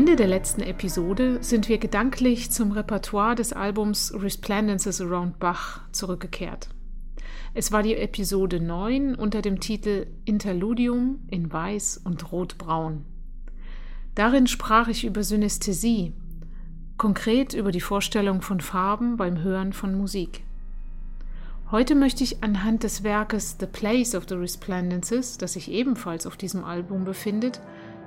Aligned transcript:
Ende 0.00 0.16
der 0.16 0.28
letzten 0.28 0.62
Episode 0.62 1.42
sind 1.42 1.68
wir 1.68 1.76
gedanklich 1.76 2.50
zum 2.50 2.72
Repertoire 2.72 3.34
des 3.34 3.52
Albums 3.52 4.14
Resplendences 4.16 4.98
Around 5.02 5.38
Bach 5.38 5.82
zurückgekehrt. 5.92 6.70
Es 7.52 7.70
war 7.70 7.82
die 7.82 7.96
Episode 7.96 8.60
9 8.60 9.14
unter 9.14 9.42
dem 9.42 9.60
Titel 9.60 10.06
Interludium 10.24 11.18
in 11.28 11.52
Weiß 11.52 12.00
und 12.02 12.32
Rotbraun. 12.32 13.04
Darin 14.14 14.46
sprach 14.46 14.88
ich 14.88 15.04
über 15.04 15.22
Synästhesie, 15.22 16.14
konkret 16.96 17.52
über 17.52 17.70
die 17.70 17.82
Vorstellung 17.82 18.40
von 18.40 18.62
Farben 18.62 19.18
beim 19.18 19.42
Hören 19.42 19.74
von 19.74 19.94
Musik. 19.94 20.44
Heute 21.70 21.94
möchte 21.94 22.24
ich 22.24 22.42
anhand 22.42 22.84
des 22.84 23.04
Werkes 23.04 23.58
The 23.60 23.66
Place 23.66 24.14
of 24.14 24.24
the 24.30 24.36
Resplendences, 24.36 25.36
das 25.36 25.52
sich 25.52 25.70
ebenfalls 25.70 26.26
auf 26.26 26.38
diesem 26.38 26.64
Album 26.64 27.04
befindet, 27.04 27.60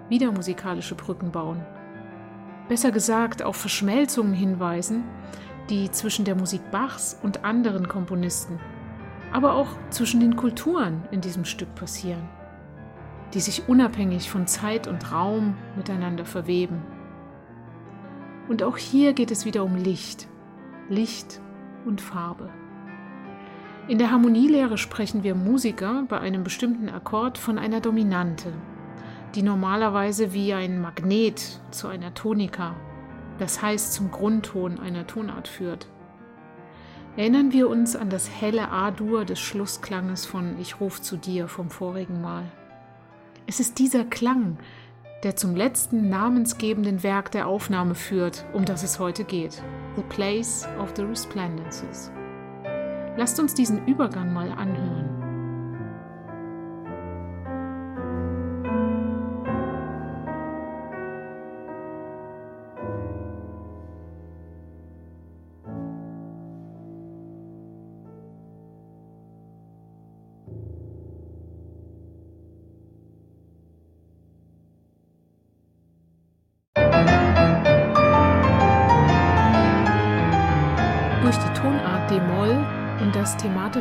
wieder 0.10 0.32
musikalische 0.32 0.96
Brücken 0.96 1.32
bauen. 1.32 1.64
Besser 2.70 2.92
gesagt 2.92 3.44
auf 3.44 3.58
Verschmelzungen 3.58 4.34
hinweisen, 4.34 5.04
die 5.70 5.92
zwischen 5.92 6.26
der 6.26 6.36
Musik 6.36 6.72
Bachs 6.72 7.20
und 7.22 7.44
anderen 7.44 7.88
Komponisten, 7.88 8.60
aber 9.32 9.54
auch 9.54 9.70
zwischen 9.90 10.20
den 10.20 10.36
Kulturen 10.36 11.04
in 11.12 11.22
diesem 11.22 11.46
Stück 11.46 11.74
passieren, 11.76 12.30
die 13.34 13.40
sich 13.40 13.68
unabhängig 13.68 14.30
von 14.30 14.48
Zeit 14.48 14.88
und 14.88 15.12
Raum 15.12 15.56
miteinander 15.76 16.26
verweben. 16.26 16.82
Und 18.48 18.64
auch 18.64 18.78
hier 18.78 19.14
geht 19.14 19.32
es 19.32 19.46
wieder 19.46 19.64
um 19.64 19.76
Licht, 19.76 20.28
Licht 20.90 21.42
und 21.86 22.02
Farbe. 22.02 22.50
In 23.88 23.98
der 23.98 24.12
Harmonielehre 24.12 24.78
sprechen 24.78 25.24
wir 25.24 25.36
Musiker 25.36 26.06
bei 26.08 26.20
einem 26.20 26.44
bestimmten 26.44 26.88
Akkord 26.88 27.38
von 27.38 27.60
einer 27.60 27.82
Dominante, 27.82 28.54
die 29.36 29.44
normalerweise 29.44 30.34
wie 30.34 30.54
ein 30.54 30.80
Magnet 30.80 31.60
zu 31.72 31.88
einer 31.88 32.14
Tonika, 32.14 32.76
das 33.40 33.62
heißt 33.62 33.94
zum 33.94 34.12
Grundton 34.12 34.80
einer 34.80 35.08
Tonart 35.08 35.48
führt. 35.48 35.88
Erinnern 37.16 37.52
wir 37.52 37.70
uns 37.70 37.96
an 37.96 38.10
das 38.10 38.30
helle 38.30 38.72
A-Dur 38.72 39.26
des 39.26 39.40
Schlussklanges 39.40 40.26
von 40.26 40.60
Ich 40.60 40.80
ruf 40.80 41.02
zu 41.02 41.18
dir 41.18 41.48
vom 41.48 41.70
vorigen 41.70 42.22
Mal. 42.22 42.44
Es 43.46 43.60
ist 43.60 43.78
dieser 43.78 44.04
Klang, 44.04 44.58
der 45.24 45.36
zum 45.36 45.56
letzten 45.56 46.10
namensgebenden 46.10 47.04
Werk 47.04 47.32
der 47.32 47.48
Aufnahme 47.48 47.96
führt, 47.96 48.46
um 48.54 48.66
das 48.66 48.84
es 48.84 49.00
heute 49.00 49.24
geht, 49.24 49.62
The 49.96 50.04
Place 50.10 50.68
of 50.80 50.94
the 50.96 51.04
Resplendences. 51.04 52.12
Lasst 53.16 53.40
uns 53.40 53.54
diesen 53.54 53.86
Übergang 53.86 54.34
mal 54.34 54.52
anhören. 54.52 55.23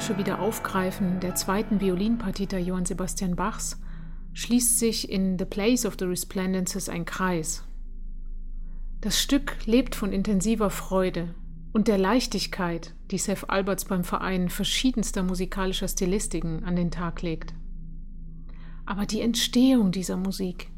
Das 0.03 0.08
thematische 0.08 0.19
Wiederaufgreifen 0.19 1.20
der 1.20 1.36
zweiten 1.36 1.81
Violinpartita 1.81 2.58
Johann 2.58 2.84
Sebastian 2.84 3.36
Bachs 3.36 3.81
schließt 4.33 4.81
sich 4.81 5.08
in 5.08 5.39
The 5.39 5.45
Place 5.45 5.86
of 5.86 5.95
the 5.96 6.07
Resplendences 6.07 6.89
ein 6.89 7.05
Kreis. 7.05 7.63
Das 9.01 9.20
Stück 9.20 9.64
lebt 9.64 9.95
von 9.95 10.12
intensiver 10.12 10.70
Freude 10.70 11.36
und 11.73 11.86
der 11.86 11.98
Leichtigkeit, 11.98 12.96
die 13.12 13.18
Seth 13.18 13.48
Alberts 13.48 13.85
beim 13.85 14.02
Verein 14.02 14.48
verschiedenster 14.48 15.23
musikalischer 15.23 15.86
Stilistiken 15.86 16.64
an 16.64 16.74
den 16.74 16.91
Tag 16.91 17.23
legt. 17.23 17.55
Aber 18.85 19.07
die 19.07 19.20
Entstehung 19.20 19.92
dieser 19.92 20.17
Musik, 20.17 20.68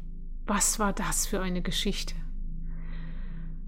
was 0.45 0.77
war 0.77 0.93
das 0.93 1.25
für 1.25 1.41
eine 1.41 1.63
Geschichte? 1.63 2.13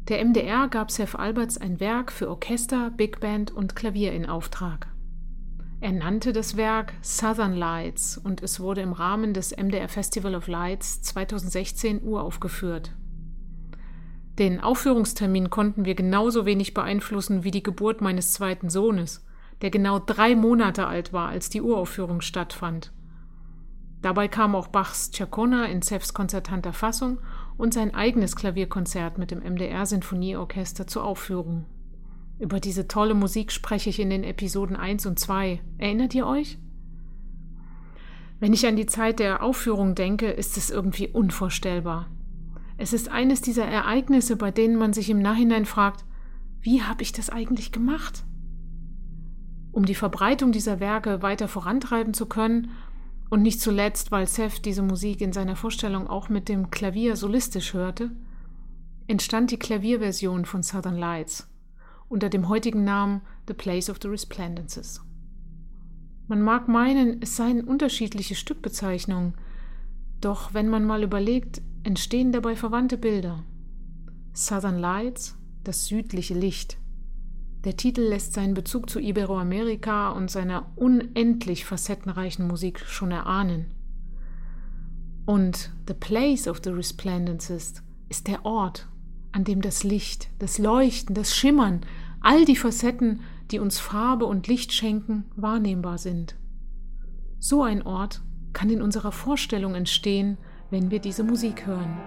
Der 0.08 0.24
MDR 0.24 0.68
gab 0.68 0.92
Seth 0.92 1.16
Alberts 1.16 1.58
ein 1.58 1.80
Werk 1.80 2.12
für 2.12 2.30
Orchester, 2.30 2.92
Big 2.92 3.20
Band 3.20 3.50
und 3.50 3.76
Klavier 3.76 4.14
in 4.14 4.28
Auftrag. 4.28 4.88
Er 5.80 5.92
nannte 5.92 6.34
das 6.34 6.58
Werk 6.58 6.94
Southern 7.04 7.54
Lights 7.54 8.18
und 8.18 8.42
es 8.42 8.60
wurde 8.60 8.82
im 8.82 8.94
Rahmen 8.94 9.36
des 9.36 9.56
MDR 9.56 9.88
Festival 9.88 10.34
of 10.34 10.48
Lights 10.48 11.04
2016 11.04 12.02
uraufgeführt. 12.02 12.96
Den 14.40 14.60
Aufführungstermin 14.60 15.52
konnten 15.52 15.86
wir 15.86 15.94
genauso 15.94 16.46
wenig 16.46 16.74
beeinflussen 16.74 17.44
wie 17.44 17.52
die 17.52 17.62
Geburt 17.62 18.02
meines 18.02 18.34
zweiten 18.34 18.72
Sohnes, 18.72 19.24
der 19.62 19.70
genau 19.70 20.00
drei 20.00 20.36
Monate 20.36 20.88
alt 20.88 21.14
war, 21.14 21.30
als 21.30 21.50
die 21.50 21.62
Uraufführung 21.62 22.22
stattfand. 22.22 22.92
Dabei 24.02 24.28
kam 24.28 24.56
auch 24.56 24.68
Bachs 24.68 25.12
Chacona 25.12 25.66
in 25.66 25.84
Zeffs 25.84 26.14
konzertanter 26.14 26.74
Fassung 26.74 27.20
und 27.58 27.74
sein 27.74 27.94
eigenes 27.94 28.36
Klavierkonzert 28.36 29.18
mit 29.18 29.30
dem 29.30 29.40
MDR 29.40 29.86
Sinfonieorchester 29.86 30.88
zur 30.88 31.04
Aufführung. 31.04 31.66
Über 32.40 32.60
diese 32.60 32.88
tolle 32.88 33.16
Musik 33.16 33.52
spreche 33.52 33.90
ich 33.90 34.00
in 34.00 34.12
den 34.12 34.24
Episoden 34.24 34.76
1 34.76 35.08
und 35.08 35.18
2. 35.18 35.60
Erinnert 35.80 36.14
ihr 36.14 36.28
euch? 36.28 36.60
Wenn 38.40 38.54
ich 38.54 38.68
an 38.68 38.76
die 38.76 38.86
Zeit 38.86 39.20
der 39.20 39.42
Aufführung 39.42 39.96
denke, 39.96 40.28
ist 40.28 40.58
es 40.58 40.70
irgendwie 40.70 41.08
unvorstellbar. 41.08 42.08
Es 42.78 42.94
ist 42.94 43.10
eines 43.10 43.42
dieser 43.42 43.66
Ereignisse, 43.66 44.36
bei 44.36 44.52
denen 44.52 44.76
man 44.76 44.94
sich 44.94 45.10
im 45.10 45.20
Nachhinein 45.20 45.66
fragt, 45.66 46.06
wie 46.62 46.84
habe 46.84 47.02
ich 47.02 47.12
das 47.12 47.32
eigentlich 47.32 47.72
gemacht? 47.72 48.24
Um 49.72 49.86
die 49.86 49.96
Verbreitung 49.96 50.52
dieser 50.52 50.80
Werke 50.80 51.24
weiter 51.24 51.48
vorantreiben 51.48 52.14
zu 52.14 52.28
können 52.28 52.70
und 53.32 53.42
nicht 53.42 53.60
zuletzt, 53.60 54.12
weil 54.12 54.28
Seth 54.28 54.64
diese 54.66 54.84
Musik 54.84 55.22
in 55.22 55.34
seiner 55.34 55.56
Vorstellung 55.56 56.08
auch 56.08 56.30
mit 56.30 56.50
dem 56.50 56.70
Klavier 56.70 57.16
solistisch 57.16 57.74
hörte, 57.74 58.12
entstand 59.08 59.50
die 59.50 59.58
Klavierversion 59.58 60.46
von 60.46 60.62
Southern 60.62 60.98
Lights 60.98 61.50
unter 62.10 62.30
dem 62.30 62.50
heutigen 62.50 62.84
Namen 62.84 63.22
The 63.48 63.54
Place 63.54 63.90
of 63.90 63.98
the 64.02 64.08
Resplendences. 64.08 65.02
Man 66.28 66.42
mag 66.42 66.68
meinen, 66.68 67.22
es 67.22 67.36
seien 67.36 67.64
unterschiedliche 67.64 68.36
Stückbezeichnungen, 68.36 69.36
doch 70.20 70.54
wenn 70.54 70.70
man 70.70 70.86
mal 70.86 71.04
überlegt, 71.04 71.62
entstehen 71.84 72.32
dabei 72.32 72.56
verwandte 72.56 72.98
Bilder. 72.98 73.44
Southern 74.34 74.78
Lights, 74.78 75.38
das 75.64 75.86
südliche 75.86 76.34
Licht, 76.34 76.78
der 77.64 77.76
Titel 77.76 78.02
lässt 78.02 78.34
seinen 78.34 78.54
Bezug 78.54 78.90
zu 78.90 79.00
Iberoamerika 79.00 80.12
und 80.12 80.32
seiner 80.32 80.72
unendlich 80.76 81.66
facettenreichen 81.66 82.48
Musik 82.48 82.80
schon 82.80 83.12
erahnen. 83.12 83.74
Und 85.26 85.72
The 85.88 85.94
Place 85.94 86.48
of 86.48 86.62
the 86.64 86.70
Resplendences 86.70 87.84
ist 88.08 88.28
der 88.28 88.46
Ort, 88.46 88.88
an 89.34 89.44
dem 89.44 89.62
das 89.62 89.84
Licht, 89.84 90.30
das 90.40 90.60
Leuchten, 90.60 91.14
das 91.14 91.36
Schimmern, 91.36 91.82
all 92.22 92.46
die 92.46 92.56
Facetten, 92.56 93.22
die 93.52 93.60
uns 93.60 93.80
Farbe 93.80 94.26
und 94.26 94.48
Licht 94.48 94.74
schenken, 94.74 95.26
wahrnehmbar 95.36 95.98
sind. 95.98 96.36
So 97.40 97.64
ein 97.64 97.82
Ort 97.84 98.22
kann 98.54 98.70
in 98.70 98.82
unserer 98.82 99.12
Vorstellung 99.12 99.76
entstehen, 99.76 100.38
wenn 100.70 100.92
wir 100.92 101.00
diese 101.00 101.24
Musik 101.24 101.66
hören. 101.66 101.98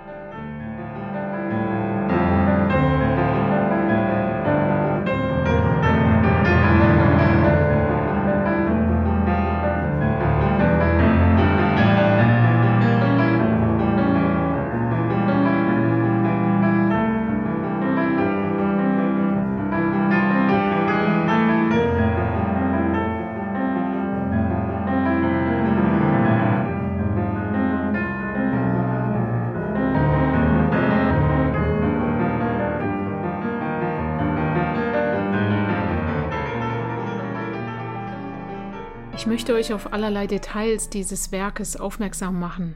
Möchte 39.41 39.55
euch 39.55 39.73
auf 39.73 39.95
allerlei 39.95 40.27
Details 40.27 40.91
dieses 40.91 41.33
Werkes 41.33 41.79
aufmerksam 41.79 42.39
machen. 42.39 42.75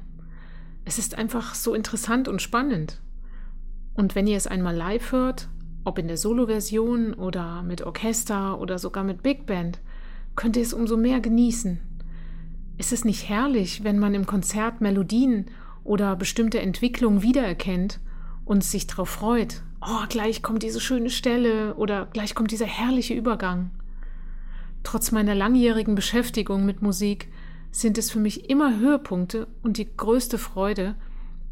Es 0.86 0.96
ist 0.96 1.14
einfach 1.18 1.54
so 1.54 1.74
interessant 1.74 2.26
und 2.26 2.40
spannend. 2.40 3.02
Und 3.92 4.14
wenn 4.14 4.26
ihr 4.26 4.38
es 4.38 4.46
einmal 4.46 4.74
live 4.74 5.12
hört, 5.12 5.50
ob 5.84 5.98
in 5.98 6.08
der 6.08 6.16
Solo-Version 6.16 7.12
oder 7.12 7.62
mit 7.62 7.82
Orchester 7.82 8.58
oder 8.58 8.78
sogar 8.78 9.04
mit 9.04 9.22
Big 9.22 9.44
Band, 9.44 9.82
könnt 10.36 10.56
ihr 10.56 10.62
es 10.62 10.72
umso 10.72 10.96
mehr 10.96 11.20
genießen. 11.20 11.80
Ist 12.78 12.94
es 12.94 13.04
nicht 13.04 13.28
herrlich, 13.28 13.84
wenn 13.84 13.98
man 13.98 14.14
im 14.14 14.24
Konzert 14.24 14.80
Melodien 14.80 15.50
oder 15.82 16.16
bestimmte 16.16 16.60
Entwicklungen 16.60 17.20
wiedererkennt 17.20 18.00
und 18.46 18.64
sich 18.64 18.86
darauf 18.86 19.10
freut, 19.10 19.62
oh, 19.82 20.06
gleich 20.08 20.42
kommt 20.42 20.62
diese 20.62 20.80
schöne 20.80 21.10
Stelle 21.10 21.74
oder 21.74 22.06
gleich 22.06 22.34
kommt 22.34 22.52
dieser 22.52 22.64
herrliche 22.64 23.12
Übergang. 23.12 23.70
Trotz 24.84 25.10
meiner 25.10 25.34
langjährigen 25.34 25.96
Beschäftigung 25.96 26.64
mit 26.64 26.80
Musik 26.80 27.32
sind 27.72 27.98
es 27.98 28.12
für 28.12 28.20
mich 28.20 28.48
immer 28.48 28.78
Höhepunkte 28.78 29.48
und 29.62 29.78
die 29.78 29.96
größte 29.96 30.38
Freude, 30.38 30.94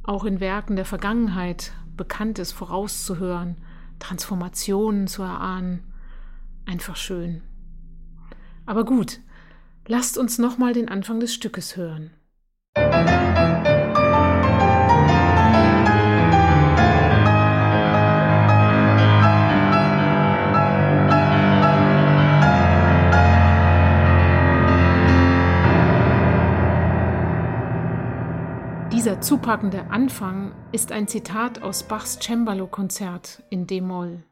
auch 0.04 0.24
in 0.24 0.38
Werken 0.38 0.76
der 0.76 0.84
Vergangenheit 0.84 1.72
Bekanntes 1.96 2.52
vorauszuhören, 2.52 3.56
Transformationen 3.98 5.08
zu 5.08 5.22
erahnen. 5.22 5.82
Einfach 6.66 6.96
schön. 6.96 7.42
Aber 8.66 8.84
gut, 8.84 9.20
lasst 9.88 10.18
uns 10.18 10.38
nochmal 10.38 10.72
den 10.72 10.88
Anfang 10.88 11.18
des 11.18 11.34
Stückes 11.34 11.76
hören. 11.76 12.10
Zupackende 29.22 29.86
Anfang 29.90 30.52
ist 30.72 30.90
ein 30.90 31.06
Zitat 31.06 31.62
aus 31.62 31.84
Bachs 31.84 32.18
Cembalo-Konzert 32.20 33.44
in 33.50 33.68
D-Moll. 33.68 34.24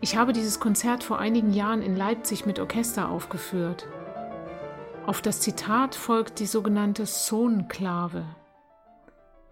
Ich 0.00 0.16
habe 0.16 0.32
dieses 0.32 0.58
Konzert 0.58 1.04
vor 1.04 1.20
einigen 1.20 1.52
Jahren 1.52 1.82
in 1.82 1.96
Leipzig 1.96 2.46
mit 2.46 2.58
Orchester 2.58 3.10
aufgeführt. 3.10 3.86
Auf 5.06 5.22
das 5.22 5.40
Zitat 5.40 5.94
folgt 5.94 6.40
die 6.40 6.46
sogenannte 6.46 7.06
Sonklave. 7.06 8.24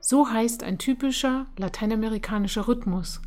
So 0.02 0.30
heißt 0.30 0.62
ein 0.62 0.78
typischer 0.78 1.46
lateinamerikanischer 1.58 2.66
Rhythmus. 2.66 3.20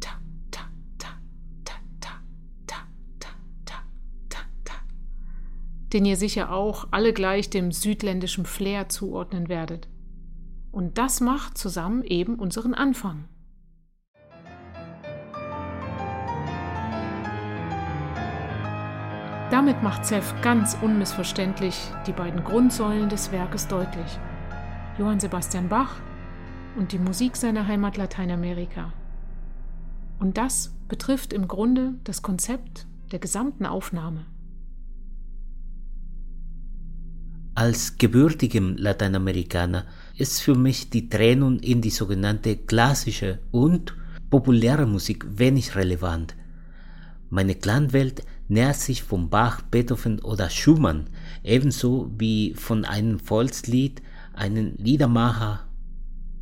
Ta, 0.00 0.10
ta, 0.50 0.62
ta, 0.98 1.08
ta, 1.64 1.72
ta, 2.00 2.08
ta, 2.66 2.78
ta, 3.20 3.28
ta, 3.64 3.76
ta, 4.28 4.38
ta, 4.64 4.74
den 5.92 6.04
ihr 6.04 6.16
sicher 6.16 6.50
auch 6.50 6.88
alle 6.90 7.12
gleich 7.12 7.50
dem 7.50 7.70
südländischen 7.70 8.46
Flair 8.46 8.88
zuordnen 8.88 9.48
werdet. 9.48 9.88
Und 10.72 10.98
das 10.98 11.20
macht 11.20 11.56
zusammen 11.56 12.02
eben 12.02 12.34
unseren 12.34 12.74
Anfang. 12.74 13.28
Damit 19.52 19.80
macht 19.84 20.04
Zeff 20.04 20.34
ganz 20.42 20.76
unmissverständlich 20.82 21.80
die 22.08 22.12
beiden 22.12 22.42
Grundsäulen 22.42 23.08
des 23.08 23.30
Werkes 23.30 23.68
deutlich. 23.68 24.18
Johann 24.98 25.20
Sebastian 25.20 25.68
Bach 25.68 26.00
und 26.76 26.92
die 26.92 26.98
Musik 26.98 27.36
seiner 27.36 27.66
Heimat 27.66 27.98
Lateinamerika. 27.98 28.94
Und 30.18 30.38
das 30.38 30.72
betrifft 30.88 31.34
im 31.34 31.48
Grunde 31.48 31.94
das 32.04 32.22
Konzept 32.22 32.86
der 33.12 33.18
gesamten 33.18 33.66
Aufnahme. 33.66 34.24
Als 37.54 37.98
gebürtigem 37.98 38.76
Lateinamerikaner 38.78 39.84
ist 40.16 40.40
für 40.40 40.54
mich 40.54 40.88
die 40.88 41.10
Trennung 41.10 41.58
in 41.58 41.82
die 41.82 41.90
sogenannte 41.90 42.56
klassische 42.56 43.40
und 43.50 43.94
populäre 44.30 44.86
Musik 44.86 45.26
wenig 45.28 45.76
relevant. 45.76 46.34
Meine 47.28 47.54
Klangwelt 47.54 48.24
nährt 48.48 48.76
sich 48.76 49.02
von 49.02 49.28
Bach, 49.28 49.60
Beethoven 49.60 50.20
oder 50.20 50.48
Schumann 50.48 51.10
ebenso 51.42 52.10
wie 52.16 52.54
von 52.54 52.84
einem 52.86 53.18
Volkslied 53.18 54.00
einen 54.36 54.76
Liedermacher, 54.76 55.66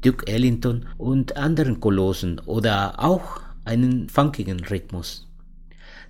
Duke 0.02 0.26
Ellington 0.26 0.86
und 0.98 1.36
anderen 1.36 1.80
Kolossen 1.80 2.38
oder 2.40 3.02
auch 3.02 3.40
einen 3.64 4.08
funkigen 4.08 4.60
Rhythmus. 4.60 5.26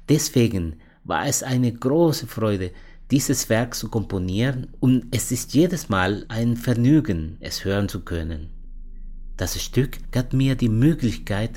Deswegen 0.09 0.77
war 1.05 1.27
es 1.27 1.43
eine 1.43 1.73
große 1.73 2.27
Freude, 2.27 2.73
dieses 3.11 3.49
Werk 3.49 3.75
zu 3.75 3.89
komponieren 3.89 4.69
und 4.81 5.07
es 5.11 5.31
ist 5.31 5.55
jedes 5.55 5.89
Mal 5.89 6.25
ein 6.29 6.57
Vergnügen, 6.57 7.37
es 7.41 7.65
hören 7.65 7.89
zu 7.89 8.01
können. 8.01 8.51
Das 9.37 9.61
Stück 9.63 9.99
gab 10.11 10.33
mir 10.33 10.55
die 10.55 10.69
Möglichkeit, 10.69 11.53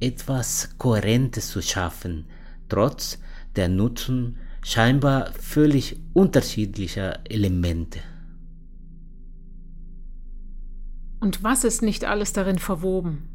etwas 0.00 0.70
Kohärentes 0.78 1.50
zu 1.50 1.62
schaffen, 1.62 2.26
trotz 2.68 3.18
der 3.56 3.68
Nutzung 3.68 4.36
scheinbar 4.62 5.32
völlig 5.32 5.98
unterschiedlicher 6.12 7.20
Elemente. 7.28 8.00
Und 11.22 11.44
was 11.44 11.62
ist 11.62 11.82
nicht 11.82 12.04
alles 12.04 12.32
darin 12.32 12.58
verwoben? 12.58 13.28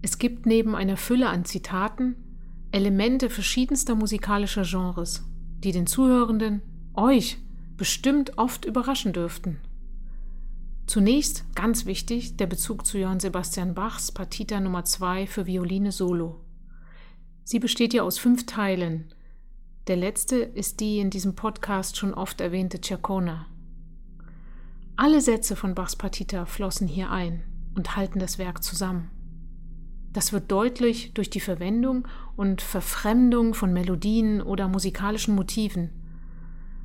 Es 0.00 0.16
gibt 0.16 0.46
neben 0.46 0.74
einer 0.74 0.96
Fülle 0.96 1.28
an 1.28 1.44
Zitaten 1.44 2.16
Elemente 2.72 3.28
verschiedenster 3.28 3.94
musikalischer 3.94 4.62
Genres, 4.62 5.24
die 5.62 5.72
den 5.72 5.86
Zuhörenden, 5.86 6.62
euch, 6.94 7.36
bestimmt 7.76 8.38
oft 8.38 8.64
überraschen 8.64 9.12
dürften. 9.12 9.58
Zunächst, 10.86 11.44
ganz 11.54 11.84
wichtig, 11.84 12.38
der 12.38 12.46
Bezug 12.46 12.86
zu 12.86 12.96
Johann 12.96 13.20
Sebastian 13.20 13.74
Bachs 13.74 14.10
Partita 14.10 14.58
Nummer 14.58 14.86
2 14.86 15.26
für 15.26 15.44
Violine 15.44 15.92
Solo. 15.92 16.40
Sie 17.44 17.58
besteht 17.58 17.92
ja 17.92 18.04
aus 18.04 18.18
fünf 18.18 18.46
Teilen. 18.46 19.12
Der 19.86 19.96
letzte 19.96 20.36
ist 20.36 20.80
die 20.80 20.98
in 20.98 21.10
diesem 21.10 21.34
Podcast 21.34 21.98
schon 21.98 22.14
oft 22.14 22.40
erwähnte 22.40 22.80
Cercona. 22.82 23.44
Alle 25.00 25.20
Sätze 25.20 25.54
von 25.54 25.76
Bachs 25.76 25.94
Partita 25.94 26.44
flossen 26.44 26.88
hier 26.88 27.12
ein 27.12 27.44
und 27.76 27.94
halten 27.94 28.18
das 28.18 28.36
Werk 28.36 28.64
zusammen. 28.64 29.12
Das 30.12 30.32
wird 30.32 30.50
deutlich 30.50 31.14
durch 31.14 31.30
die 31.30 31.38
Verwendung 31.38 32.08
und 32.34 32.62
Verfremdung 32.62 33.54
von 33.54 33.72
Melodien 33.72 34.42
oder 34.42 34.66
musikalischen 34.66 35.36
Motiven, 35.36 35.90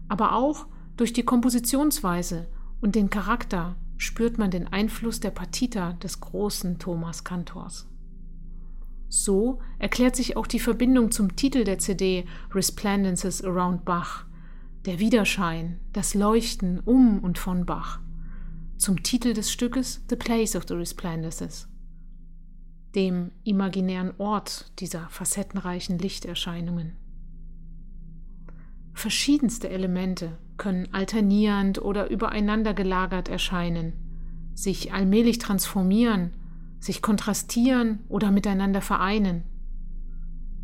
aber 0.09 0.35
auch 0.35 0.67
durch 0.95 1.11
die 1.11 1.23
Kompositionsweise 1.23 2.45
und 2.81 2.93
den 2.93 3.09
Charakter 3.09 3.77
spürt 3.97 4.37
man 4.37 4.51
den 4.51 4.67
Einfluss 4.67 5.19
der 5.19 5.31
Partita 5.31 5.93
des 5.93 6.19
großen 6.19 6.77
Thomas 6.77 7.23
Kantors. 7.23 7.89
So 9.09 9.59
erklärt 9.79 10.15
sich 10.15 10.37
auch 10.37 10.45
die 10.45 10.59
Verbindung 10.59 11.09
zum 11.09 11.35
Titel 11.35 11.63
der 11.63 11.79
CD 11.79 12.27
Resplendences 12.51 13.43
Around 13.43 13.85
Bach, 13.85 14.25
der 14.85 14.99
Widerschein, 14.99 15.79
das 15.93 16.13
Leuchten 16.13 16.79
um 16.79 17.17
und 17.17 17.39
von 17.39 17.65
Bach 17.65 18.02
zum 18.83 19.01
Titel 19.01 19.31
des 19.31 19.49
Stückes 19.49 20.01
The 20.09 20.17
Place 20.17 20.57
of 20.57 20.65
the 20.67 20.73
Resplendences, 20.73 21.69
dem 22.95 23.31
imaginären 23.45 24.11
Ort 24.17 24.73
dieser 24.79 25.07
facettenreichen 25.07 25.99
Lichterscheinungen. 25.99 26.97
Verschiedenste 28.93 29.69
Elemente 29.69 30.37
können 30.57 30.93
alternierend 30.93 31.81
oder 31.81 32.09
übereinander 32.09 32.73
gelagert 32.73 33.29
erscheinen, 33.29 33.93
sich 34.53 34.91
allmählich 34.91 35.37
transformieren, 35.37 36.33
sich 36.81 37.01
kontrastieren 37.01 37.99
oder 38.09 38.31
miteinander 38.31 38.81
vereinen. 38.81 39.43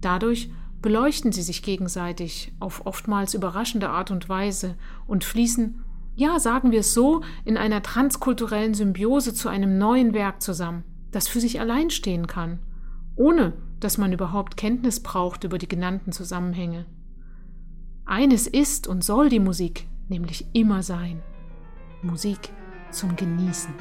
Dadurch 0.01 0.51
beleuchten 0.81 1.31
sie 1.31 1.41
sich 1.41 1.63
gegenseitig 1.63 2.51
auf 2.59 2.85
oftmals 2.85 3.33
überraschende 3.33 3.89
Art 3.89 4.11
und 4.11 4.27
Weise 4.27 4.75
und 5.07 5.23
fließen 5.23 5.85
ja, 6.19 6.38
sagen 6.38 6.71
wir 6.71 6.81
es 6.81 6.93
so, 6.93 7.21
in 7.45 7.55
einer 7.55 7.81
transkulturellen 7.81 8.73
Symbiose 8.73 9.33
zu 9.33 9.47
einem 9.47 9.77
neuen 9.77 10.13
Werk 10.13 10.41
zusammen, 10.41 10.83
das 11.11 11.29
für 11.29 11.39
sich 11.39 11.61
allein 11.61 11.89
stehen 11.91 12.27
kann, 12.27 12.59
ohne 13.15 13.53
dass 13.79 13.97
man 13.97 14.11
überhaupt 14.11 14.57
Kenntnis 14.57 15.01
braucht 15.01 15.45
über 15.45 15.57
die 15.57 15.69
genannten 15.69 16.11
Zusammenhänge. 16.11 16.85
Eines 18.03 18.47
ist 18.47 18.85
und 18.85 19.01
soll 19.01 19.29
die 19.29 19.39
Musik 19.39 19.88
nämlich 20.09 20.45
immer 20.51 20.83
sein. 20.83 21.21
Musik 22.01 22.49
zum 22.91 23.15
Genießen. 23.15 23.73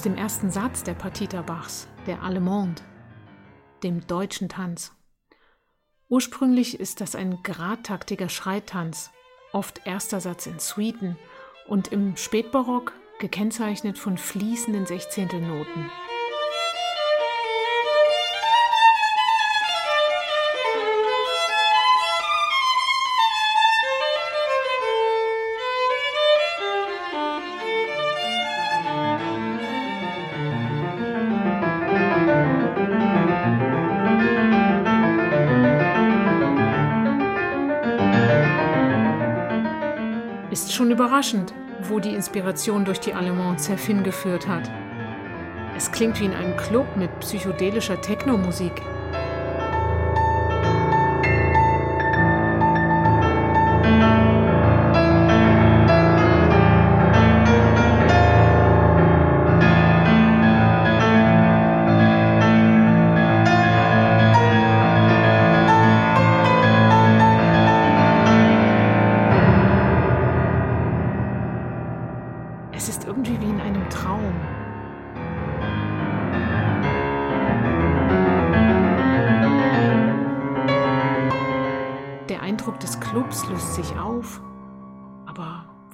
Aus 0.00 0.04
dem 0.04 0.16
ersten 0.16 0.50
Satz 0.50 0.82
der 0.82 0.94
Partita 0.94 1.42
Bachs, 1.42 1.86
der 2.06 2.22
Allemande, 2.22 2.80
dem 3.82 4.06
deutschen 4.06 4.48
Tanz. 4.48 4.92
Ursprünglich 6.08 6.80
ist 6.80 7.02
das 7.02 7.14
ein 7.14 7.42
gradtaktiger 7.42 8.30
Schreitanz, 8.30 9.10
oft 9.52 9.82
erster 9.84 10.22
Satz 10.22 10.46
in 10.46 10.58
Suiten 10.58 11.18
und 11.68 11.88
im 11.88 12.16
Spätbarock 12.16 12.94
gekennzeichnet 13.18 13.98
von 13.98 14.16
fließenden 14.16 14.86
Sechzehntelnoten. 14.86 15.90
schon 15.90 16.09
überraschend, 41.20 41.52
wo 41.82 41.98
die 41.98 42.14
Inspiration 42.14 42.86
durch 42.86 42.98
die 42.98 43.12
Allemands 43.12 43.68
hingeführt 43.84 44.48
hat. 44.48 44.70
Es 45.76 45.92
klingt 45.92 46.18
wie 46.18 46.24
in 46.24 46.32
einem 46.32 46.56
Club 46.56 46.86
mit 46.96 47.10
psychedelischer 47.20 48.00
Technomusik. 48.00 48.72
Clubs 48.72 48.99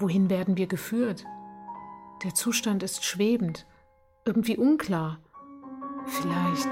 wohin 0.07 0.31
werden 0.31 0.57
wir 0.57 0.69
geführt? 0.69 1.25
Der 2.23 2.33
Zustand 2.33 2.85
ist 2.85 3.05
schwebend, 3.05 3.67
irgendwie 4.25 4.57
unklar. 4.57 5.19
Vielleicht 6.05 6.71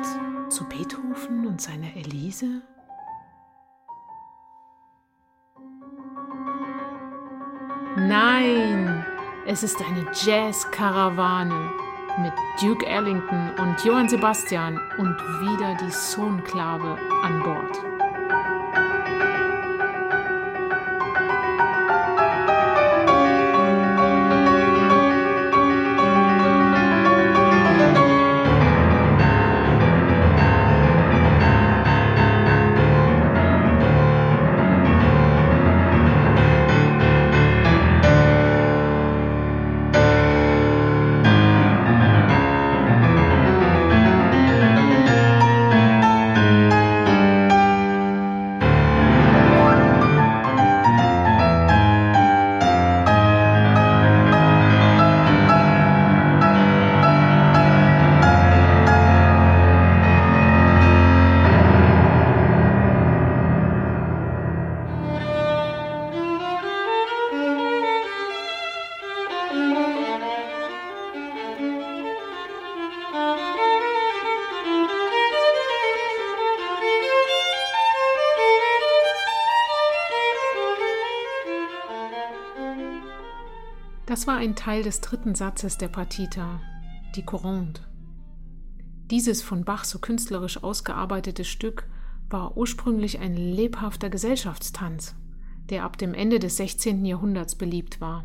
zu 0.51 0.63
Beethoven 0.69 1.45
und 1.49 1.61
seiner 1.61 1.97
Elise? 1.97 2.63
Nein, 7.97 9.05
es 9.49 9.65
ist 9.65 9.83
eine 9.83 10.07
Jazz-Karawane 10.13 11.73
mit 12.21 12.33
Duke 12.63 12.87
Ellington 12.87 13.51
und 13.59 13.85
Johann 13.85 14.09
Sebastian 14.09 14.81
und 14.99 15.17
wieder 15.41 15.77
die 15.81 15.91
Sohnklave 15.91 16.97
an 17.25 17.43
Bord. 17.43 18.04
Das 84.15 84.29
war 84.29 84.37
ein 84.37 84.55
Teil 84.55 84.85
des 84.85 85.01
dritten 85.01 85.35
Satzes 85.35 85.77
der 85.77 85.89
Partita, 85.89 86.61
die 87.17 87.25
Courante. 87.25 87.83
Dieses 89.11 89.43
von 89.43 89.65
Bach 89.65 89.83
so 89.83 89.99
künstlerisch 89.99 90.63
ausgearbeitete 90.63 91.43
Stück 91.43 91.89
war 92.31 92.57
ursprünglich 92.57 93.19
ein 93.19 93.35
lebhafter 93.35 94.11
Gesellschaftstanz, 94.11 95.17
der 95.69 95.83
ab 95.83 95.99
dem 95.99 96.15
Ende 96.15 96.39
des 96.39 96.59
16. 96.59 97.05
Jahrhunderts 97.05 97.57
beliebt 97.57 98.01
war. 98.01 98.25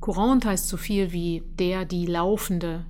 Courante 0.00 0.50
heißt 0.50 0.68
so 0.68 0.76
viel 0.76 1.12
wie 1.12 1.44
der, 1.58 1.86
die 1.86 2.04
Laufende. 2.04 2.84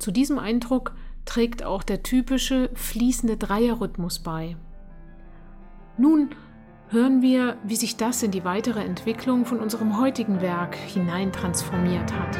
Zu 0.00 0.10
diesem 0.10 0.40
Eindruck 0.40 0.96
trägt 1.24 1.62
auch 1.62 1.84
der 1.84 2.02
typische 2.02 2.68
fließende 2.74 3.36
Dreierrhythmus 3.36 4.18
bei. 4.18 4.56
Nun 5.96 6.30
hören 6.90 7.22
wir, 7.22 7.56
wie 7.62 7.76
sich 7.76 7.96
das 7.96 8.22
in 8.22 8.32
die 8.32 8.44
weitere 8.44 8.80
Entwicklung 8.80 9.44
von 9.44 9.60
unserem 9.60 9.98
heutigen 10.00 10.40
Werk 10.40 10.74
hineintransformiert 10.74 12.12
hat. 12.12 12.36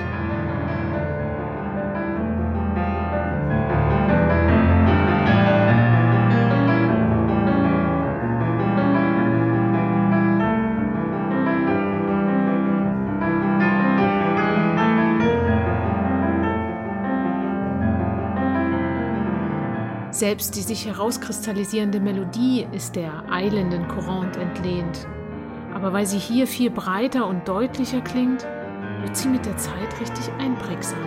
Selbst 20.21 20.55
die 20.55 20.61
sich 20.61 20.85
herauskristallisierende 20.85 21.99
Melodie 21.99 22.67
ist 22.73 22.95
der 22.95 23.25
eilenden 23.31 23.89
Courante 23.89 24.39
entlehnt. 24.39 25.07
Aber 25.73 25.95
weil 25.95 26.05
sie 26.05 26.19
hier 26.19 26.47
viel 26.47 26.69
breiter 26.69 27.27
und 27.27 27.49
deutlicher 27.49 28.03
klingt, 28.03 28.47
wird 29.01 29.17
sie 29.17 29.29
mit 29.29 29.47
der 29.47 29.57
Zeit 29.57 29.99
richtig 29.99 30.31
einprägsam. 30.39 30.99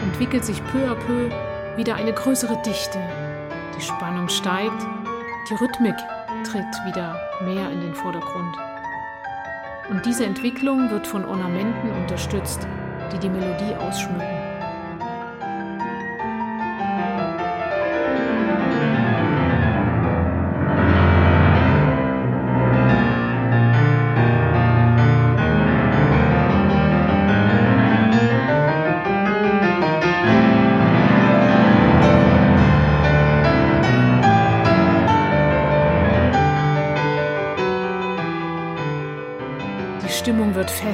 Entwickelt 0.00 0.46
sich 0.46 0.64
peu 0.68 0.78
à 0.90 0.94
peu 0.94 1.28
wieder 1.76 1.96
eine 1.96 2.14
größere 2.14 2.56
Dichte. 2.62 2.98
Die 3.76 3.82
Spannung 3.82 4.30
steigt, 4.30 4.82
die 5.50 5.62
Rhythmik 5.62 5.96
tritt 6.42 6.86
wieder 6.86 7.20
mehr 7.44 7.70
in 7.70 7.82
den 7.82 7.94
Vordergrund. 7.94 8.56
Und 9.90 10.06
diese 10.06 10.24
Entwicklung 10.24 10.90
wird 10.90 11.06
von 11.06 11.24
Ornamenten 11.24 11.90
unterstützt, 11.90 12.66
die 13.12 13.18
die 13.18 13.28
Melodie 13.28 13.74
ausschmücken. 13.76 14.43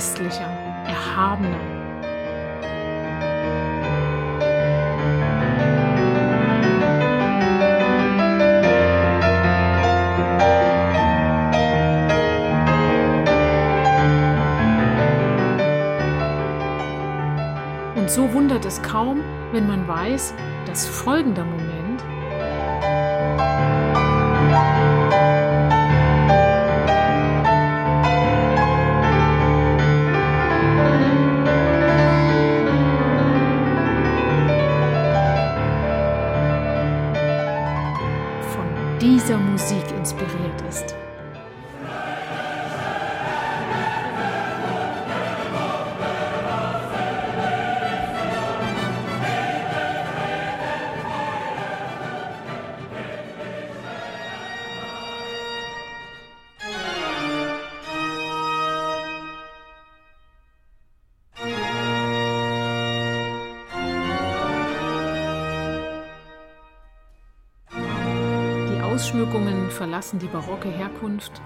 geistlicher, 0.00 0.49
erhabener. 0.87 1.61
Und 17.95 18.09
so 18.09 18.33
wundert 18.33 18.64
es 18.64 18.80
kaum, 18.80 19.21
wenn 19.52 19.66
man 19.66 19.87
weiß, 19.87 20.33
dass 20.64 20.87
folgender 20.87 21.45
Moment 21.45 21.70
verlassen 69.81 70.19
die 70.19 70.27
barocke 70.27 70.69
Herkunft. 70.69 71.41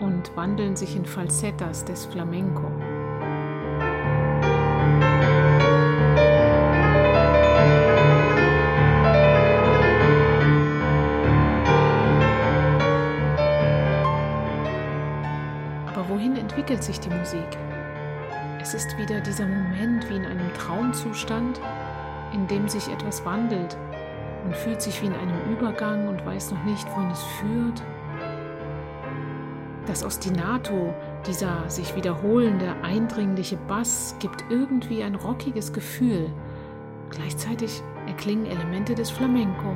und 0.00 0.36
wandeln 0.36 0.76
sich 0.76 0.94
in 0.96 1.06
Falsettas 1.06 1.84
des 1.84 2.04
Flamenco. 2.04 2.66
Aber 15.86 16.08
wohin 16.08 16.36
entwickelt 16.36 16.84
sich 16.84 17.00
die 17.00 17.10
Musik? 17.10 17.67
Es 18.68 18.74
ist 18.74 18.98
wieder 18.98 19.22
dieser 19.22 19.46
Moment 19.46 20.10
wie 20.10 20.16
in 20.16 20.26
einem 20.26 20.52
Traumzustand, 20.52 21.58
in 22.34 22.46
dem 22.48 22.68
sich 22.68 22.86
etwas 22.88 23.24
wandelt. 23.24 23.78
Man 24.44 24.52
fühlt 24.52 24.82
sich 24.82 25.00
wie 25.00 25.06
in 25.06 25.14
einem 25.14 25.40
Übergang 25.50 26.06
und 26.06 26.26
weiß 26.26 26.50
noch 26.50 26.62
nicht, 26.64 26.86
wohin 26.94 27.10
es 27.10 27.22
führt. 27.22 27.82
Das 29.86 30.04
Ostinato, 30.04 30.94
dieser 31.26 31.66
sich 31.70 31.96
wiederholende, 31.96 32.74
eindringliche 32.82 33.56
Bass, 33.56 34.14
gibt 34.18 34.44
irgendwie 34.50 35.02
ein 35.02 35.14
rockiges 35.14 35.72
Gefühl. 35.72 36.30
Gleichzeitig 37.08 37.82
erklingen 38.06 38.44
Elemente 38.44 38.94
des 38.94 39.08
Flamenco. 39.08 39.74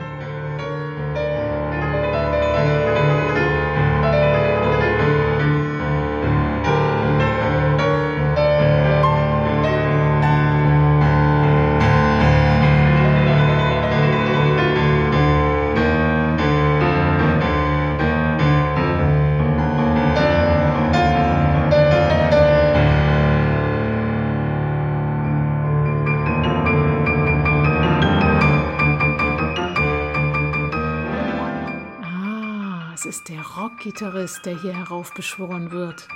Rockgitarrist, 33.92 34.46
der 34.46 34.59
hier 34.59 34.74
heraufbeschworen 34.74 35.70
wird. 35.70 36.09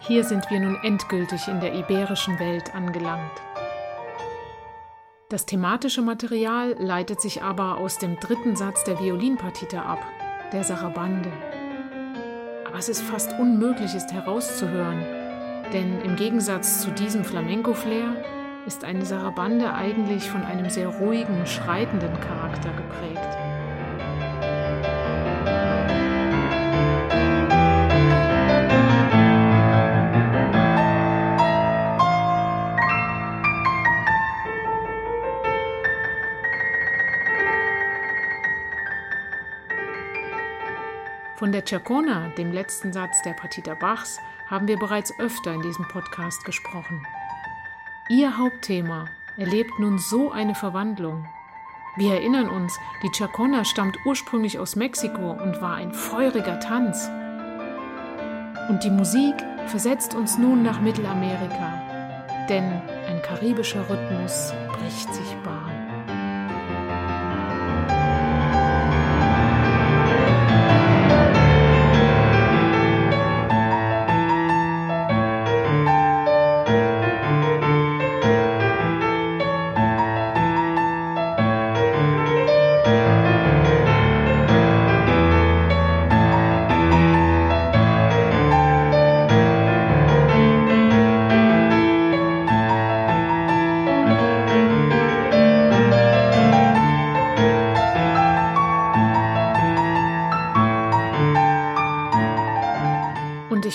Hier 0.00 0.24
sind 0.24 0.50
wir 0.50 0.60
nun 0.60 0.76
endgültig 0.82 1.48
in 1.48 1.60
der 1.60 1.74
iberischen 1.74 2.38
Welt 2.38 2.74
angelangt. 2.74 3.32
Das 5.28 5.46
thematische 5.46 6.02
Material 6.02 6.76
leitet 6.78 7.20
sich 7.20 7.42
aber 7.42 7.78
aus 7.78 7.98
dem 7.98 8.20
dritten 8.20 8.54
Satz 8.54 8.84
der 8.84 9.00
Violinpartite 9.00 9.82
ab, 9.82 10.06
der 10.52 10.62
Sarabande 10.62 11.32
was 12.74 12.88
es 12.88 13.00
fast 13.00 13.32
unmöglich 13.38 13.94
ist 13.94 14.12
herauszuhören. 14.12 14.98
Denn 15.72 16.00
im 16.02 16.16
Gegensatz 16.16 16.80
zu 16.80 16.90
diesem 16.90 17.24
Flamenco-Flair 17.24 18.16
ist 18.66 18.82
eine 18.82 19.06
Sarabande 19.06 19.72
eigentlich 19.72 20.28
von 20.28 20.42
einem 20.42 20.68
sehr 20.68 20.88
ruhigen, 20.88 21.46
schreitenden 21.46 22.12
Charakter 22.20 22.72
geprägt. 22.72 23.53
Der 41.54 41.64
Chacona, 41.64 42.30
dem 42.36 42.52
letzten 42.52 42.92
Satz 42.92 43.22
der 43.22 43.32
Partita 43.32 43.74
Bachs, 43.74 44.18
haben 44.50 44.66
wir 44.66 44.76
bereits 44.76 45.16
öfter 45.20 45.54
in 45.54 45.62
diesem 45.62 45.86
Podcast 45.86 46.44
gesprochen. 46.44 47.06
Ihr 48.08 48.36
Hauptthema 48.36 49.06
erlebt 49.36 49.78
nun 49.78 49.98
so 49.98 50.32
eine 50.32 50.56
Verwandlung. 50.56 51.26
Wir 51.96 52.14
erinnern 52.14 52.48
uns, 52.48 52.76
die 53.04 53.10
Chacona 53.16 53.64
stammt 53.64 53.96
ursprünglich 54.04 54.58
aus 54.58 54.74
Mexiko 54.74 55.30
und 55.30 55.62
war 55.62 55.76
ein 55.76 55.92
feuriger 55.92 56.58
Tanz. 56.58 57.08
Und 58.68 58.82
die 58.82 58.90
Musik 58.90 59.36
versetzt 59.68 60.14
uns 60.14 60.36
nun 60.36 60.64
nach 60.64 60.80
Mittelamerika, 60.80 62.46
denn 62.48 62.82
ein 63.06 63.22
karibischer 63.22 63.88
Rhythmus 63.88 64.52
bricht 64.72 65.14
sich 65.14 65.36
Bahn. 65.44 65.73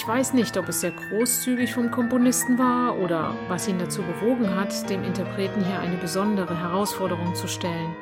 Weiß 0.08 0.34
nicht, 0.34 0.58
ob 0.58 0.70
es 0.70 0.82
sehr 0.82 0.92
großzügig 0.92 1.74
vom 1.74 1.90
Komponisten 1.90 2.60
war 2.60 2.98
oder 2.98 3.34
was 3.48 3.68
ihn 3.68 3.80
dazu 3.80 4.02
bewogen 4.04 4.56
hat, 4.56 4.90
dem 4.90 5.04
Interpreten 5.04 5.64
hier 5.66 5.80
eine 5.80 5.96
besondere 5.96 6.60
Herausforderung 6.60 7.34
zu 7.34 7.48
stellen. 7.48 7.96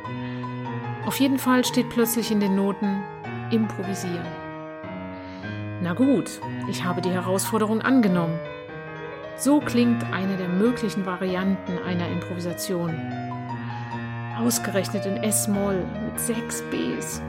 Auf 1.05 1.19
jeden 1.19 1.39
Fall 1.39 1.63
steht 1.63 1.89
plötzlich 1.89 2.31
in 2.31 2.39
den 2.39 2.55
Noten 2.55 3.03
Improvisieren. 3.51 4.27
Na 5.81 5.93
gut, 5.93 6.41
ich 6.69 6.83
habe 6.83 7.01
die 7.01 7.11
Herausforderung 7.11 7.81
angenommen. 7.81 8.37
So 9.37 9.59
klingt 9.61 10.03
eine 10.11 10.35
der 10.35 10.49
möglichen 10.49 11.05
Varianten 11.05 11.77
einer 11.85 12.09
Improvisation. 12.09 12.93
Ausgerechnet 14.37 15.05
in 15.05 15.17
S-Moll 15.17 15.85
mit 16.05 16.19
sechs 16.19 16.61
Bs. 16.63 17.21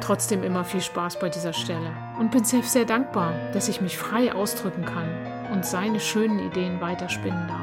Trotzdem 0.00 0.42
immer 0.42 0.64
viel 0.64 0.80
Spaß 0.80 1.18
bei 1.18 1.28
dieser 1.28 1.52
Stelle 1.52 1.92
und 2.18 2.30
bin 2.30 2.44
Seth 2.44 2.64
sehr 2.64 2.84
dankbar, 2.84 3.34
dass 3.52 3.68
ich 3.68 3.80
mich 3.80 3.98
frei 3.98 4.32
ausdrücken 4.34 4.84
kann 4.84 5.08
und 5.52 5.64
seine 5.64 6.00
schönen 6.00 6.38
Ideen 6.38 6.80
weiterspinnen 6.80 7.48
darf. 7.48 7.59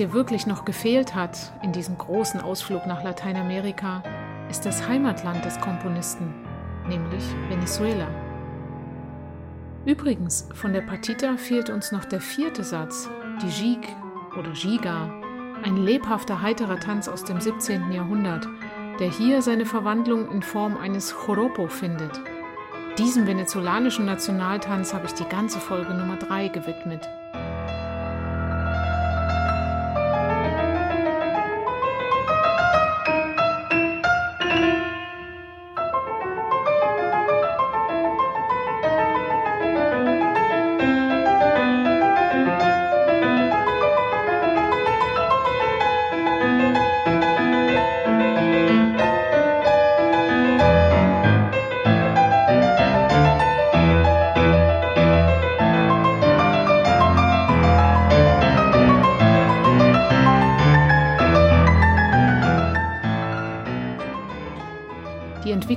Hier 0.00 0.14
wirklich 0.14 0.46
noch 0.46 0.64
gefehlt 0.64 1.14
hat 1.14 1.52
in 1.62 1.72
diesem 1.72 1.98
großen 1.98 2.40
Ausflug 2.40 2.86
nach 2.86 3.04
Lateinamerika, 3.04 4.02
ist 4.48 4.64
das 4.64 4.88
Heimatland 4.88 5.44
des 5.44 5.60
Komponisten, 5.60 6.32
nämlich 6.88 7.22
Venezuela. 7.50 8.06
Übrigens, 9.84 10.48
von 10.54 10.72
der 10.72 10.80
Partita 10.80 11.36
fehlt 11.36 11.68
uns 11.68 11.92
noch 11.92 12.06
der 12.06 12.22
vierte 12.22 12.64
Satz, 12.64 13.10
die 13.42 13.48
Jig 13.48 13.88
oder 14.38 14.52
Giga, 14.52 15.10
ein 15.64 15.76
lebhafter, 15.76 16.40
heiterer 16.40 16.80
Tanz 16.80 17.06
aus 17.06 17.24
dem 17.24 17.38
17. 17.38 17.92
Jahrhundert, 17.92 18.48
der 19.00 19.10
hier 19.10 19.42
seine 19.42 19.66
Verwandlung 19.66 20.30
in 20.32 20.40
Form 20.40 20.78
eines 20.78 21.14
Joropo 21.26 21.68
findet. 21.68 22.18
Diesem 22.96 23.26
venezolanischen 23.26 24.06
Nationaltanz 24.06 24.94
habe 24.94 25.04
ich 25.04 25.12
die 25.12 25.28
ganze 25.28 25.60
Folge 25.60 25.92
Nummer 25.92 26.16
3 26.16 26.48
gewidmet. 26.48 27.06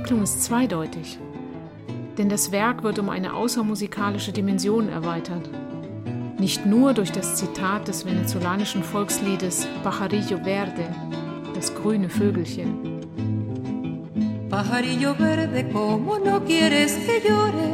Entwicklung 0.04 0.24
ist 0.24 0.44
zweideutig, 0.44 1.18
denn 2.18 2.28
das 2.28 2.52
Werk 2.52 2.82
wird 2.82 2.98
um 2.98 3.08
eine 3.08 3.32
außermusikalische 3.32 4.32
Dimension 4.32 4.90
erweitert. 4.90 5.48
Nicht 6.38 6.66
nur 6.66 6.92
durch 6.92 7.10
das 7.10 7.36
Zitat 7.36 7.88
des 7.88 8.04
venezolanischen 8.04 8.82
Volksliedes 8.82 9.66
Pajarillo 9.82 10.44
Verde, 10.44 10.94
das 11.54 11.74
grüne 11.74 12.10
Vögelchen. 12.10 13.00
Pajarillo 14.50 15.14
verde, 15.14 15.70
como 15.72 16.18
no 16.18 16.38
quieres 16.44 16.98
que 17.06 17.26
llore. 17.26 17.72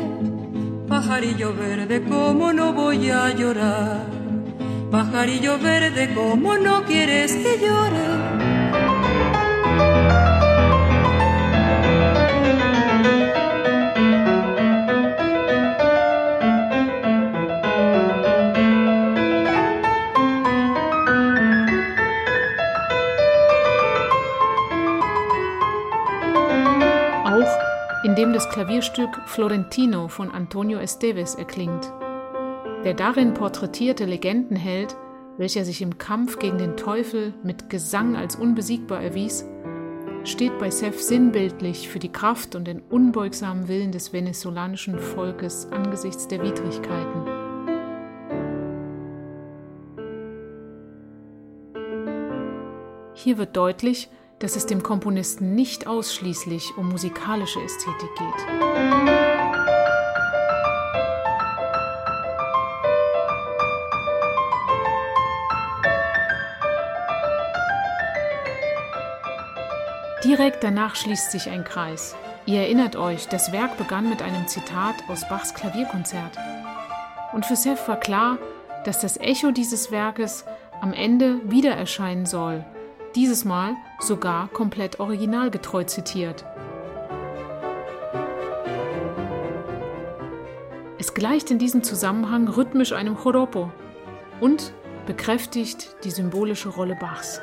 Pajarillo 0.86 1.52
verde, 1.52 2.00
como 2.04 2.52
no 2.52 2.72
voy 2.72 3.10
a 3.10 3.30
llorar. 3.34 4.06
Pajarillo 4.92 5.58
verde, 5.58 6.14
como 6.14 6.54
no 6.54 6.84
quieres 6.84 7.34
que 7.34 7.58
llore. 7.58 8.70
Dem 28.20 28.34
das 28.34 28.50
Klavierstück 28.50 29.18
Florentino 29.24 30.08
von 30.08 30.30
Antonio 30.30 30.78
Esteves 30.78 31.36
erklingt. 31.36 31.90
Der 32.84 32.92
darin 32.92 33.32
porträtierte 33.32 34.04
Legendenheld, 34.04 34.94
welcher 35.38 35.64
sich 35.64 35.80
im 35.80 35.96
Kampf 35.96 36.38
gegen 36.38 36.58
den 36.58 36.76
Teufel 36.76 37.32
mit 37.42 37.70
Gesang 37.70 38.16
als 38.16 38.36
unbesiegbar 38.36 39.02
erwies, 39.02 39.46
steht 40.24 40.58
bei 40.58 40.70
Seth 40.70 41.00
sinnbildlich 41.00 41.88
für 41.88 41.98
die 41.98 42.12
Kraft 42.12 42.54
und 42.56 42.66
den 42.66 42.82
unbeugsamen 42.90 43.68
Willen 43.68 43.90
des 43.90 44.12
venezolanischen 44.12 44.98
Volkes 44.98 45.68
angesichts 45.72 46.28
der 46.28 46.42
Widrigkeiten. 46.42 47.24
Hier 53.14 53.38
wird 53.38 53.56
deutlich, 53.56 54.10
dass 54.40 54.56
es 54.56 54.66
dem 54.66 54.82
Komponisten 54.82 55.54
nicht 55.54 55.86
ausschließlich 55.86 56.76
um 56.76 56.88
musikalische 56.88 57.60
Ästhetik 57.60 58.08
geht. 58.16 58.46
Direkt 70.24 70.64
danach 70.64 70.96
schließt 70.96 71.30
sich 71.30 71.48
ein 71.50 71.64
Kreis. 71.64 72.16
Ihr 72.46 72.60
erinnert 72.60 72.96
euch, 72.96 73.28
das 73.28 73.52
Werk 73.52 73.76
begann 73.76 74.08
mit 74.08 74.22
einem 74.22 74.48
Zitat 74.48 74.94
aus 75.08 75.28
Bachs 75.28 75.54
Klavierkonzert. 75.54 76.36
Und 77.32 77.44
für 77.44 77.56
Seth 77.56 77.86
war 77.88 78.00
klar, 78.00 78.38
dass 78.84 79.00
das 79.00 79.18
Echo 79.18 79.50
dieses 79.50 79.90
Werkes 79.90 80.44
am 80.80 80.94
Ende 80.94 81.40
wieder 81.50 81.72
erscheinen 81.72 82.24
soll 82.24 82.64
dieses 83.16 83.44
Mal 83.44 83.76
sogar 83.98 84.48
komplett 84.48 85.00
originalgetreu 85.00 85.84
zitiert. 85.84 86.44
Es 90.98 91.14
gleicht 91.14 91.50
in 91.50 91.58
diesem 91.58 91.82
Zusammenhang 91.82 92.48
rhythmisch 92.48 92.92
einem 92.92 93.16
Joropo 93.16 93.72
und 94.40 94.72
bekräftigt 95.06 95.96
die 96.04 96.10
symbolische 96.10 96.68
Rolle 96.68 96.94
Bachs. 96.94 97.40